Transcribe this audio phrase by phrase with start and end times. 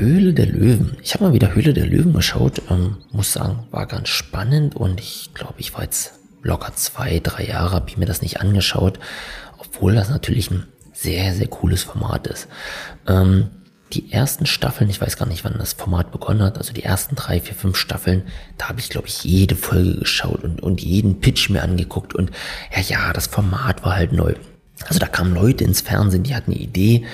[0.00, 0.96] Höhle der Löwen.
[1.02, 2.62] Ich habe mal wieder Höhle der Löwen geschaut.
[2.70, 7.44] Ähm, muss sagen, war ganz spannend und ich glaube, ich war jetzt locker zwei, drei
[7.44, 8.98] Jahre, habe ich mir das nicht angeschaut,
[9.58, 12.48] obwohl das natürlich ein sehr, sehr cooles Format ist.
[13.06, 13.50] Ähm,
[13.92, 17.16] die ersten Staffeln, ich weiß gar nicht, wann das Format begonnen hat, also die ersten
[17.16, 18.22] drei, vier, fünf Staffeln,
[18.56, 22.30] da habe ich, glaube ich, jede Folge geschaut und, und jeden Pitch mir angeguckt und
[22.74, 24.34] ja, ja, das Format war halt neu.
[24.86, 27.04] Also da kamen Leute ins Fernsehen, die hatten eine Idee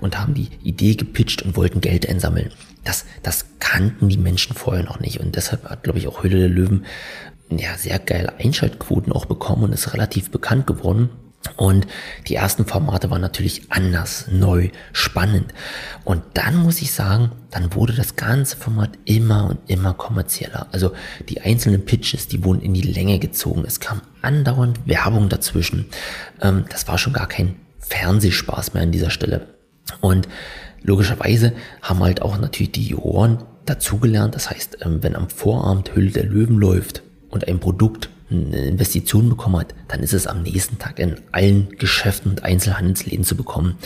[0.00, 2.52] und haben die Idee gepitcht und wollten Geld einsammeln.
[2.84, 6.38] Das, das kannten die Menschen vorher noch nicht und deshalb hat, glaube ich, auch Höhle
[6.38, 6.86] der Löwen
[7.50, 11.10] ja sehr geile Einschaltquoten auch bekommen und ist relativ bekannt geworden.
[11.56, 11.86] Und
[12.28, 15.52] die ersten Formate waren natürlich anders, neu, spannend.
[16.04, 20.66] Und dann muss ich sagen, dann wurde das ganze Format immer und immer kommerzieller.
[20.72, 20.92] Also
[21.28, 23.64] die einzelnen Pitches, die wurden in die Länge gezogen.
[23.66, 25.86] Es kam andauernd Werbung dazwischen.
[26.40, 29.46] Ähm, das war schon gar kein Fernsehspaß mehr an dieser Stelle.
[30.00, 30.28] Und
[30.82, 31.52] logischerweise
[31.82, 34.34] haben halt auch natürlich die Juroren dazugelernt.
[34.34, 39.28] Das heißt, ähm, wenn am Vorabend Hülle der Löwen läuft und ein Produkt eine Investition
[39.28, 43.76] bekommen hat, dann ist es am nächsten Tag in allen Geschäften und Einzelhandelsläden zu bekommen.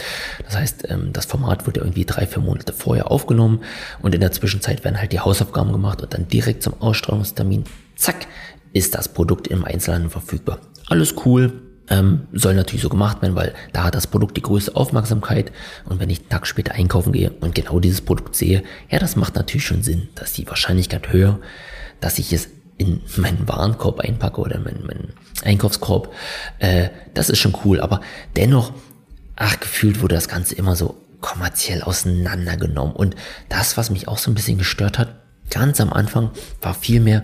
[0.45, 3.61] Das heißt, ähm, das Format wurde irgendwie drei, vier Monate vorher aufgenommen
[4.01, 7.65] und in der Zwischenzeit werden halt die Hausaufgaben gemacht und dann direkt zum Ausstrahlungstermin,
[7.97, 8.27] zack,
[8.73, 10.61] ist das Produkt im Einzelhandel verfügbar.
[10.89, 11.53] Alles cool,
[11.91, 15.53] ähm, soll natürlich so gemacht werden, weil da hat das Produkt die größte Aufmerksamkeit.
[15.85, 19.17] Und wenn ich einen Tag später einkaufen gehe und genau dieses Produkt sehe, ja, das
[19.17, 21.41] macht natürlich schon Sinn, dass die Wahrscheinlichkeit höher,
[22.01, 22.49] dass ich es
[22.81, 25.13] in meinen Warenkorb einpacke oder meinen, meinen
[25.45, 26.13] Einkaufskorb,
[26.61, 27.79] äh, das ist schon cool.
[27.79, 28.01] Aber
[28.37, 28.73] dennoch,
[29.37, 32.97] ach, gefühlt wurde das Ganze immer so kommerziell auseinandergenommen.
[32.97, 33.17] Und
[33.51, 36.31] das, was mich auch so ein bisschen gestört hat, ganz am Anfang
[36.63, 37.23] war viel mehr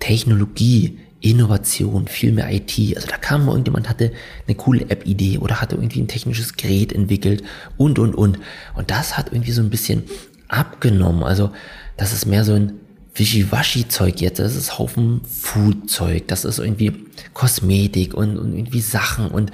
[0.00, 2.78] Technologie, Innovation, viel mehr IT.
[2.94, 4.12] Also da kam irgendjemand, hatte
[4.46, 7.42] eine coole App-Idee oder hatte irgendwie ein technisches Gerät entwickelt
[7.78, 8.38] und, und, und.
[8.74, 10.04] Und das hat irgendwie so ein bisschen
[10.48, 11.22] abgenommen.
[11.22, 11.52] Also
[11.96, 12.80] das ist mehr so ein
[13.14, 16.92] Wischiwaschi-Zeug jetzt, das ist Haufen Food-Zeug, das ist irgendwie
[17.34, 19.50] Kosmetik und, und irgendwie Sachen und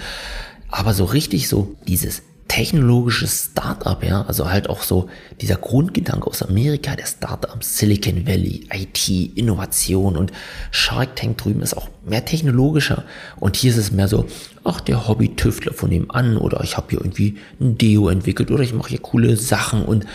[0.69, 5.09] aber so richtig so dieses technologische Startup, ja, also halt auch so
[5.41, 10.33] dieser Grundgedanke aus Amerika, der Startup Silicon Valley, IT, Innovation und
[10.71, 13.05] Shark Tank drüben ist auch mehr technologischer.
[13.41, 14.27] Und hier ist es mehr so,
[14.65, 18.63] ach, der Hobby-Tüftler von dem an oder ich habe hier irgendwie ein Deo entwickelt oder
[18.63, 20.07] ich mache hier coole Sachen und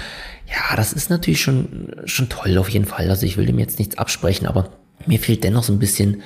[0.51, 3.09] ja, das ist natürlich schon, schon toll auf jeden Fall.
[3.09, 4.69] Also ich will dem jetzt nichts absprechen, aber
[5.06, 6.22] mir fehlt dennoch so ein bisschen,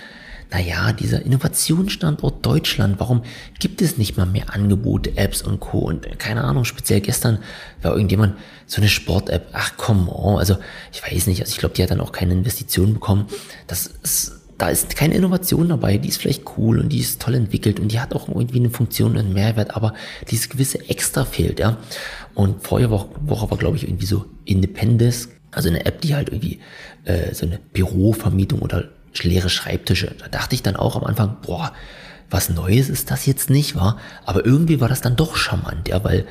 [0.51, 3.23] naja, dieser Innovationsstandort Deutschland, warum
[3.59, 5.79] gibt es nicht mal mehr Angebote, Apps und Co.
[5.79, 7.39] Und keine Ahnung, speziell gestern
[7.81, 8.35] war irgendjemand
[8.65, 10.57] so eine Sport-App, ach komm, oh, also
[10.91, 13.27] ich weiß nicht, also ich glaube, die hat dann auch keine Investitionen bekommen.
[13.67, 17.35] Das ist, da ist keine Innovation dabei, die ist vielleicht cool und die ist toll
[17.35, 19.93] entwickelt und die hat auch irgendwie eine Funktion und einen Mehrwert, aber
[20.29, 21.77] dieses gewisse Extra fehlt, ja.
[22.33, 26.29] Und vorher Woche, Woche war, glaube ich, irgendwie so Independence, also eine App, die halt
[26.29, 26.59] irgendwie
[27.03, 28.89] äh, so eine Bürovermietung oder
[29.21, 30.13] leere Schreibtische.
[30.19, 31.71] Da dachte ich dann auch am Anfang, boah,
[32.29, 33.97] was Neues ist das jetzt nicht, war.
[34.25, 36.25] Aber irgendwie war das dann doch charmant, ja, weil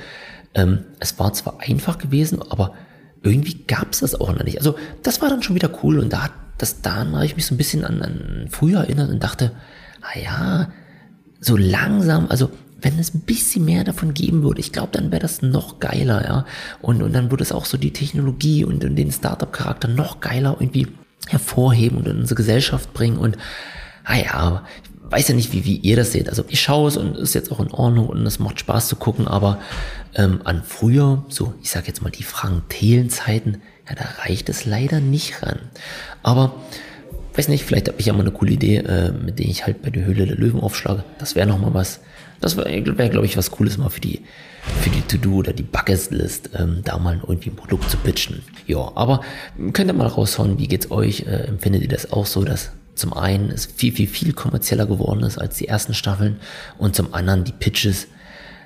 [0.54, 2.74] ähm, es war zwar einfach gewesen, aber
[3.22, 4.58] irgendwie gab es das auch noch nicht.
[4.58, 7.46] Also das war dann schon wieder cool und da hat das da habe ich mich
[7.46, 9.52] so ein bisschen an, an früher erinnert und dachte,
[10.02, 10.72] ah ja,
[11.40, 12.50] so langsam, also
[12.80, 16.24] wenn es ein bisschen mehr davon geben würde, ich glaube, dann wäre das noch geiler,
[16.24, 16.46] ja.
[16.82, 20.56] Und, und dann würde es auch so die Technologie und, und den Startup-Charakter noch geiler
[20.60, 20.88] irgendwie
[21.28, 23.16] hervorheben und in unsere Gesellschaft bringen.
[23.16, 23.38] Und
[24.04, 24.64] ah ja,
[25.10, 26.28] weiß ja nicht, wie, wie ihr das seht.
[26.28, 28.96] Also ich schaue es und ist jetzt auch in Ordnung und es macht Spaß zu
[28.96, 29.58] gucken, aber
[30.14, 35.00] ähm, an früher, so ich sage jetzt mal die Frank-Thelen-Zeiten, ja, da reicht es leider
[35.00, 35.58] nicht ran.
[36.22, 36.54] Aber
[37.34, 39.82] weiß nicht, vielleicht habe ich ja mal eine coole Idee, äh, mit der ich halt
[39.82, 41.04] bei der Höhle der Löwen aufschlage.
[41.18, 42.00] Das wäre noch mal was.
[42.40, 44.22] Das wäre, wär, glaube ich, was Cooles mal für die,
[44.80, 48.42] für die To-Do oder die Bucketlist, ähm, da mal irgendwie ein Produkt zu pitchen.
[48.66, 49.20] Ja, aber
[49.72, 51.26] könnt ihr mal raushauen, wie geht's euch?
[51.26, 55.22] Äh, empfindet ihr das auch so, dass zum einen es viel, viel, viel kommerzieller geworden
[55.22, 56.38] ist als die ersten Staffeln
[56.78, 58.06] und zum anderen die Pitches,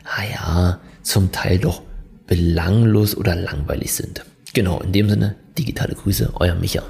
[0.04, 1.82] ah ja, zum Teil doch
[2.26, 4.24] belanglos oder langweilig sind.
[4.54, 6.82] Genau, in dem Sinne, digitale Grüße, euer Micha.